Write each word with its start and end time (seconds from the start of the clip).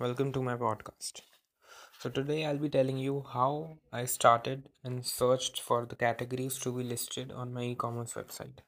welcome 0.00 0.32
to 0.32 0.42
my 0.42 0.54
podcast. 0.56 1.20
So, 1.98 2.08
today 2.08 2.46
I'll 2.46 2.56
be 2.56 2.70
telling 2.70 2.96
you 2.96 3.22
how 3.30 3.76
I 3.92 4.06
started 4.06 4.62
and 4.82 5.04
searched 5.04 5.60
for 5.60 5.84
the 5.84 5.94
categories 5.94 6.58
to 6.60 6.72
be 6.72 6.82
listed 6.82 7.30
on 7.30 7.52
my 7.52 7.64
e 7.64 7.74
commerce 7.74 8.14
website. 8.14 8.60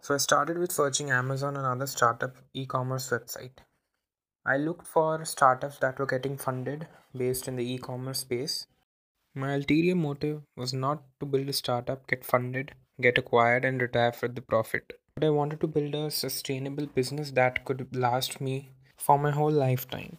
So, 0.00 0.14
I 0.14 0.16
started 0.16 0.56
with 0.56 0.72
searching 0.72 1.10
Amazon 1.10 1.58
and 1.58 1.66
other 1.66 1.86
startup 1.86 2.36
e 2.54 2.64
commerce 2.64 3.10
website. 3.10 3.58
I 4.46 4.56
looked 4.56 4.86
for 4.86 5.22
startups 5.26 5.76
that 5.80 5.98
were 5.98 6.06
getting 6.06 6.38
funded 6.38 6.86
based 7.14 7.46
in 7.46 7.56
the 7.56 7.70
e 7.74 7.76
commerce 7.76 8.20
space. 8.20 8.66
My 9.34 9.52
ulterior 9.52 9.94
motive 9.94 10.40
was 10.56 10.72
not 10.72 11.02
to 11.20 11.26
build 11.26 11.50
a 11.50 11.52
startup, 11.52 12.06
get 12.06 12.24
funded, 12.24 12.72
get 13.02 13.18
acquired, 13.18 13.66
and 13.66 13.82
retire 13.82 14.12
for 14.12 14.28
the 14.28 14.40
profit. 14.40 14.94
But 15.14 15.24
I 15.24 15.28
wanted 15.28 15.60
to 15.60 15.66
build 15.66 15.94
a 15.94 16.10
sustainable 16.10 16.86
business 16.86 17.32
that 17.32 17.66
could 17.66 17.94
last 17.94 18.40
me 18.40 18.70
for 19.04 19.18
my 19.18 19.30
whole 19.30 19.50
lifetime. 19.50 20.16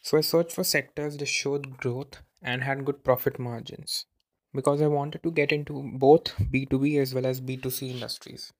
So 0.00 0.16
I 0.16 0.22
searched 0.22 0.52
for 0.52 0.64
sectors 0.64 1.16
that 1.18 1.26
showed 1.26 1.76
growth 1.76 2.22
and 2.42 2.62
had 2.62 2.84
good 2.84 3.04
profit 3.04 3.38
margins 3.38 4.06
because 4.54 4.80
I 4.80 4.86
wanted 4.86 5.22
to 5.24 5.30
get 5.30 5.52
into 5.52 5.82
both 5.94 6.34
B2B 6.52 7.00
as 7.00 7.12
well 7.14 7.26
as 7.26 7.40
B2C 7.40 7.90
industries. 7.90 8.52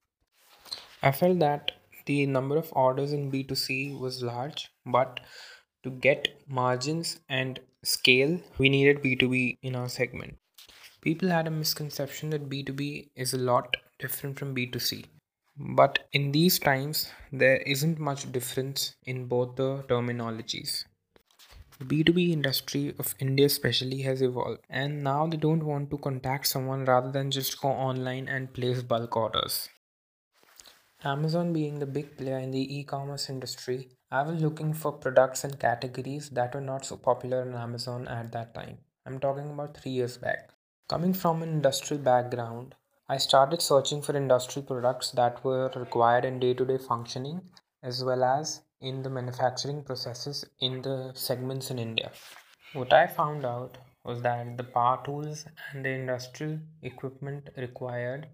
I 1.02 1.12
felt 1.12 1.38
that 1.38 1.72
the 2.06 2.26
number 2.26 2.58
of 2.58 2.72
orders 2.72 3.12
in 3.12 3.30
B2C 3.32 3.98
was 3.98 4.22
large, 4.22 4.70
but 4.84 5.20
to 5.82 5.90
get 5.90 6.28
margins 6.46 7.20
and 7.28 7.60
scale, 7.82 8.40
we 8.58 8.68
needed 8.68 9.02
B2B 9.02 9.58
in 9.62 9.76
our 9.76 9.88
segment. 9.88 10.36
People 11.00 11.28
had 11.28 11.46
a 11.46 11.50
misconception 11.50 12.30
that 12.30 12.50
B2B 12.50 13.10
is 13.14 13.32
a 13.32 13.38
lot 13.38 13.76
different 13.98 14.38
from 14.38 14.54
B2C. 14.54 15.04
But 15.56 16.08
in 16.12 16.32
these 16.32 16.58
times, 16.58 17.10
there 17.32 17.56
isn't 17.58 17.98
much 17.98 18.30
difference 18.30 18.96
in 19.04 19.26
both 19.26 19.56
the 19.56 19.84
terminologies. 19.88 20.84
The 21.78 21.84
B2B 21.84 22.32
industry 22.32 22.94
of 22.98 23.14
India, 23.18 23.46
especially, 23.46 24.02
has 24.02 24.22
evolved, 24.22 24.60
and 24.68 25.02
now 25.02 25.26
they 25.26 25.36
don't 25.36 25.64
want 25.64 25.90
to 25.90 25.98
contact 25.98 26.46
someone 26.46 26.84
rather 26.84 27.10
than 27.10 27.30
just 27.30 27.60
go 27.60 27.68
online 27.68 28.28
and 28.28 28.52
place 28.52 28.82
bulk 28.82 29.16
orders. 29.16 29.68
Amazon 31.04 31.52
being 31.52 31.78
the 31.78 31.86
big 31.86 32.16
player 32.16 32.38
in 32.38 32.50
the 32.50 32.78
e 32.78 32.82
commerce 32.82 33.28
industry, 33.28 33.90
I 34.10 34.22
was 34.22 34.40
looking 34.40 34.72
for 34.72 34.92
products 34.92 35.44
and 35.44 35.58
categories 35.60 36.30
that 36.30 36.54
were 36.54 36.60
not 36.60 36.84
so 36.84 36.96
popular 36.96 37.42
on 37.42 37.54
Amazon 37.54 38.08
at 38.08 38.32
that 38.32 38.54
time. 38.54 38.78
I'm 39.06 39.20
talking 39.20 39.50
about 39.50 39.76
three 39.76 39.92
years 39.92 40.16
back. 40.16 40.50
Coming 40.88 41.12
from 41.12 41.42
an 41.42 41.48
industrial 41.50 42.02
background, 42.02 42.74
I 43.06 43.18
started 43.18 43.60
searching 43.60 44.00
for 44.00 44.16
industrial 44.16 44.66
products 44.66 45.10
that 45.10 45.44
were 45.44 45.70
required 45.76 46.24
in 46.24 46.40
day 46.40 46.54
to 46.54 46.64
day 46.64 46.78
functioning 46.78 47.42
as 47.82 48.02
well 48.02 48.24
as 48.24 48.62
in 48.80 49.02
the 49.02 49.10
manufacturing 49.10 49.84
processes 49.84 50.46
in 50.60 50.80
the 50.80 51.12
segments 51.14 51.70
in 51.70 51.78
India. 51.78 52.12
What 52.72 52.94
I 52.94 53.06
found 53.06 53.44
out 53.44 53.76
was 54.04 54.22
that 54.22 54.56
the 54.56 54.64
power 54.64 55.04
tools 55.04 55.44
and 55.70 55.84
the 55.84 55.90
industrial 55.90 56.60
equipment 56.82 57.50
required 57.58 58.26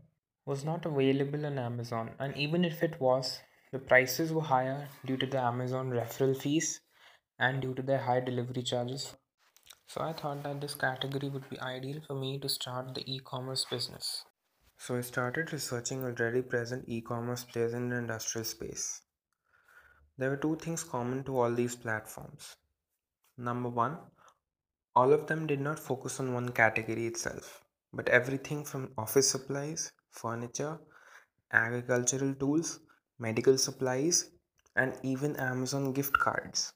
was 0.47 0.65
not 0.65 0.87
available 0.87 1.47
on 1.47 1.59
Amazon, 1.59 2.11
and 2.21 2.37
even 2.37 2.65
if 2.65 2.85
it 2.85 3.01
was, 3.01 3.41
the 3.73 3.81
prices 3.81 4.33
were 4.33 4.41
higher 4.43 4.89
due 5.05 5.17
to 5.17 5.27
the 5.27 5.41
Amazon 5.41 5.91
referral 5.91 6.41
fees 6.41 6.81
and 7.41 7.61
due 7.61 7.75
to 7.75 7.83
their 7.83 7.99
high 7.99 8.21
delivery 8.21 8.63
charges. 8.63 9.17
So 9.89 10.01
I 10.01 10.13
thought 10.13 10.45
that 10.45 10.61
this 10.61 10.77
category 10.77 11.29
would 11.29 11.51
be 11.51 11.59
ideal 11.59 12.01
for 12.07 12.15
me 12.15 12.39
to 12.39 12.49
start 12.49 12.95
the 12.95 13.03
e 13.13 13.19
commerce 13.19 13.67
business. 13.69 14.25
So 14.83 14.97
I 14.97 15.03
started 15.03 15.53
researching 15.53 16.05
already 16.05 16.41
present 16.41 16.87
e-commerce 16.89 17.45
players 17.45 17.75
in 17.75 17.91
the 17.91 17.97
industrial 17.97 18.47
space. 18.47 19.03
There 20.17 20.31
were 20.31 20.39
two 20.39 20.57
things 20.57 20.83
common 20.83 21.23
to 21.25 21.39
all 21.39 21.53
these 21.53 21.77
platforms. 21.77 22.57
Number 23.37 23.69
one, 23.69 23.99
all 24.97 25.13
of 25.13 25.27
them 25.27 25.47
did 25.47 25.61
not 25.61 25.79
focus 25.79 26.19
on 26.19 26.33
one 26.33 26.49
category 26.53 27.07
itself, 27.07 27.63
but 27.93 28.09
everything 28.09 28.65
from 28.65 28.95
office 28.97 29.29
supplies, 29.29 29.93
furniture, 30.13 30.79
agricultural 31.53 32.35
tools, 32.37 32.81
medical 33.19 33.59
supplies, 33.59 34.31
and 34.77 34.95
even 35.03 35.37
Amazon 35.37 35.93
gift 35.93 36.15
cards. 36.15 36.73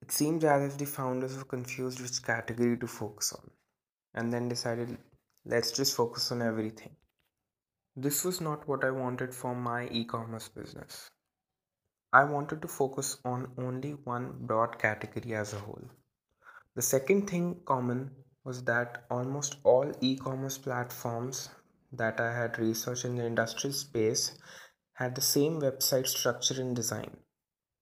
It 0.00 0.10
seems 0.10 0.42
as 0.42 0.72
if 0.72 0.78
the 0.78 0.86
founders 0.86 1.36
were 1.36 1.44
confused 1.44 2.00
which 2.00 2.22
category 2.22 2.78
to 2.78 2.86
focus 2.86 3.34
on 3.34 3.50
and 4.14 4.32
then 4.32 4.48
decided 4.48 4.96
let's 5.48 5.72
just 5.72 5.96
focus 5.96 6.30
on 6.30 6.42
everything. 6.42 6.90
This 7.96 8.22
was 8.22 8.40
not 8.40 8.68
what 8.68 8.84
I 8.84 8.90
wanted 8.90 9.34
for 9.34 9.54
my 9.54 9.88
e 9.88 10.04
commerce 10.04 10.48
business. 10.48 11.08
I 12.12 12.24
wanted 12.24 12.60
to 12.62 12.68
focus 12.68 13.16
on 13.24 13.52
only 13.56 13.92
one 14.04 14.34
broad 14.40 14.78
category 14.78 15.34
as 15.34 15.54
a 15.54 15.58
whole. 15.58 15.88
The 16.74 16.82
second 16.82 17.30
thing 17.30 17.60
common 17.64 18.10
was 18.44 18.62
that 18.64 19.04
almost 19.10 19.56
all 19.64 19.90
e 20.02 20.16
commerce 20.16 20.58
platforms 20.58 21.48
that 21.92 22.20
I 22.20 22.30
had 22.34 22.58
researched 22.58 23.06
in 23.06 23.16
the 23.16 23.24
industrial 23.24 23.72
space 23.72 24.38
had 24.92 25.14
the 25.14 25.22
same 25.22 25.60
website 25.62 26.06
structure 26.06 26.60
and 26.60 26.76
design. 26.76 27.16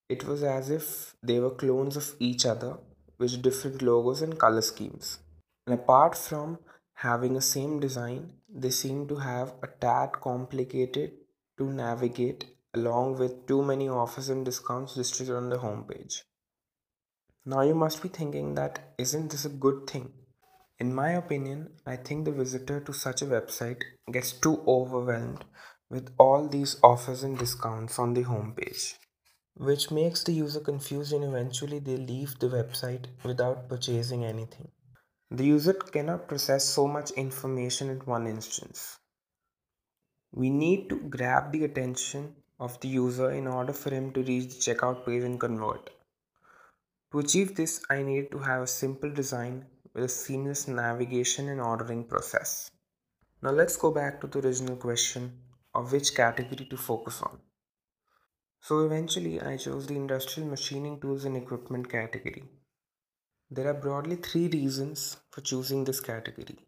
It 0.09 0.25
was 0.25 0.45
as 0.45 0.71
if 0.71 1.17
they 1.21 1.41
were 1.41 1.51
clones 1.51 1.97
of 1.97 2.15
each 2.21 2.47
other 2.47 2.79
with 3.19 3.43
different 3.43 3.83
logos 3.83 4.23
and 4.23 4.39
color 4.39 4.63
schemes. 4.63 5.19
And 5.67 5.75
apart 5.75 6.17
from 6.17 6.59
having 6.97 7.37
a 7.37 7.43
same 7.43 7.79
design, 7.79 8.33
they 8.49 8.71
seem 8.71 9.07
to 9.07 9.17
have 9.17 9.55
a 9.63 9.67
tad 9.67 10.13
complicated 10.13 11.13
to 11.59 11.71
navigate 11.71 12.47
along 12.73 13.19
with 13.19 13.47
too 13.47 13.63
many 13.63 13.89
offers 13.89 14.31
and 14.31 14.45
discounts 14.45 14.97
listed 14.97 15.31
on 15.31 15.51
the 15.51 15.59
homepage. 15.59 16.23
Now 17.45 17.61
you 17.61 17.75
must 17.75 18.03
be 18.03 18.09
thinking 18.09 18.55
that 18.55 18.95
isn't 18.99 19.31
this 19.31 19.45
a 19.45 19.51
good 19.51 19.87
thing? 19.87 20.13
In 20.79 20.95
my 20.95 21.11
opinion, 21.11 21.69
I 21.87 21.97
think 21.97 22.25
the 22.25 22.33
visitor 22.33 22.81
to 22.81 22.93
such 22.93 23.23
a 23.23 23.27
website 23.27 23.83
gets 24.11 24.33
too 24.33 24.63
overwhelmed 24.67 25.45
with 25.91 26.11
all 26.19 26.49
these 26.49 26.79
offers 26.83 27.23
and 27.23 27.39
discounts 27.39 27.99
on 27.99 28.15
the 28.15 28.25
homepage, 28.25 28.95
which 29.55 29.91
makes 29.91 30.25
the 30.25 30.33
user 30.33 30.61
confused 30.61 31.13
and 31.13 31.25
eventually 31.25 31.79
they 31.79 31.97
leave 31.97 32.39
the 32.39 32.49
website 32.49 33.07
without 33.23 33.69
purchasing 33.69 34.25
anything. 34.25 34.69
The 35.31 35.45
user 35.45 35.73
cannot 35.73 36.29
process 36.29 36.65
so 36.65 36.87
much 36.87 37.11
information 37.11 37.91
at 37.91 38.07
one 38.07 38.27
instance. 38.29 38.99
We 40.33 40.51
need 40.51 40.89
to 40.89 41.01
grab 41.01 41.51
the 41.51 41.65
attention 41.65 42.37
of 42.61 42.79
the 42.81 42.89
user 42.89 43.31
in 43.33 43.49
order 43.49 43.73
for 43.73 43.91
him 43.91 44.13
to 44.13 44.23
reach 44.23 44.49
the 44.55 44.75
checkout 44.75 45.05
page 45.05 45.25
and 45.25 45.41
convert. 45.41 45.91
To 47.11 47.19
achieve 47.19 47.57
this, 47.57 47.83
I 47.91 48.03
need 48.03 48.31
to 48.31 48.39
have 48.39 48.63
a 48.63 48.67
simple 48.67 49.11
design 49.11 49.67
with 49.95 50.05
a 50.05 50.09
seamless 50.09 50.69
navigation 50.69 51.49
and 51.49 51.61
ordering 51.61 52.05
process. 52.05 52.71
Now 53.43 53.51
let's 53.51 53.77
go 53.77 53.91
back 53.91 54.21
to 54.21 54.29
the 54.29 54.47
original 54.47 54.77
question 54.77 55.39
of 55.75 55.93
which 55.93 56.15
category 56.15 56.67
to 56.67 56.77
focus 56.77 57.21
on. 57.23 57.39
So 58.61 58.85
eventually 58.87 59.41
I 59.41 59.57
chose 59.57 59.87
the 59.87 59.97
industrial 59.97 60.49
machining 60.49 61.01
tools 61.01 61.25
and 61.25 61.37
equipment 61.37 61.89
category. 61.89 62.45
There 63.49 63.69
are 63.69 63.75
broadly 63.75 64.17
three 64.17 64.49
reasons 64.49 65.19
for 65.31 65.41
choosing 65.41 65.85
this 65.85 66.01
category. 66.01 66.59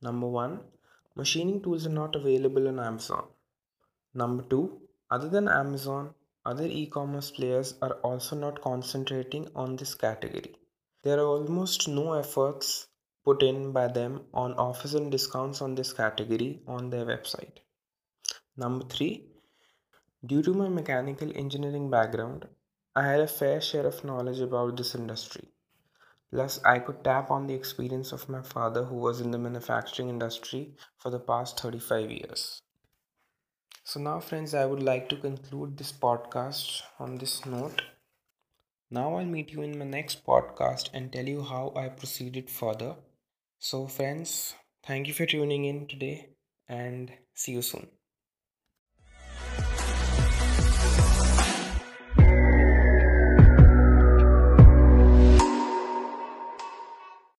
Number 0.00 0.26
one, 0.26 0.60
machining 1.14 1.62
tools 1.62 1.86
are 1.86 1.90
not 1.90 2.16
available 2.16 2.66
on 2.66 2.80
Amazon. 2.80 3.24
Number 4.14 4.42
two, 4.42 4.80
other 5.10 5.28
than 5.28 5.48
Amazon, 5.48 6.14
other 6.46 6.64
e 6.64 6.86
commerce 6.86 7.30
players 7.30 7.74
are 7.82 7.96
also 8.02 8.34
not 8.34 8.62
concentrating 8.62 9.48
on 9.54 9.76
this 9.76 9.94
category. 9.94 10.56
There 11.02 11.18
are 11.18 11.26
almost 11.26 11.86
no 11.88 12.14
efforts 12.14 12.86
put 13.22 13.42
in 13.42 13.72
by 13.72 13.88
them 13.88 14.22
on 14.32 14.54
offers 14.54 14.94
and 14.94 15.12
discounts 15.12 15.60
on 15.60 15.74
this 15.74 15.92
category 15.92 16.62
on 16.66 16.88
their 16.88 17.04
website. 17.04 17.58
Number 18.56 18.86
three, 18.86 19.26
due 20.24 20.42
to 20.42 20.54
my 20.54 20.70
mechanical 20.70 21.30
engineering 21.36 21.90
background, 21.90 22.48
I 22.96 23.06
had 23.06 23.20
a 23.20 23.28
fair 23.28 23.60
share 23.60 23.86
of 23.86 24.02
knowledge 24.04 24.40
about 24.40 24.78
this 24.78 24.94
industry. 24.94 25.50
Plus, 26.32 26.64
I 26.64 26.80
could 26.80 27.04
tap 27.04 27.30
on 27.30 27.46
the 27.46 27.54
experience 27.54 28.10
of 28.10 28.28
my 28.28 28.42
father, 28.42 28.84
who 28.84 28.96
was 28.96 29.20
in 29.20 29.30
the 29.30 29.38
manufacturing 29.38 30.08
industry 30.08 30.74
for 30.98 31.10
the 31.10 31.20
past 31.20 31.60
35 31.60 32.10
years. 32.10 32.60
So, 33.84 34.00
now, 34.00 34.18
friends, 34.18 34.54
I 34.54 34.66
would 34.66 34.82
like 34.82 35.08
to 35.10 35.16
conclude 35.16 35.76
this 35.76 35.92
podcast 35.92 36.82
on 36.98 37.18
this 37.18 37.46
note. 37.46 37.82
Now, 38.90 39.16
I'll 39.16 39.26
meet 39.26 39.50
you 39.50 39.62
in 39.62 39.78
my 39.78 39.84
next 39.84 40.24
podcast 40.24 40.90
and 40.94 41.12
tell 41.12 41.26
you 41.28 41.42
how 41.42 41.72
I 41.76 41.88
proceeded 41.88 42.50
further. 42.50 42.96
So, 43.58 43.86
friends, 43.86 44.54
thank 44.84 45.08
you 45.08 45.14
for 45.14 45.26
tuning 45.26 45.66
in 45.66 45.86
today 45.86 46.30
and 46.68 47.12
see 47.34 47.52
you 47.52 47.62
soon. 47.62 47.88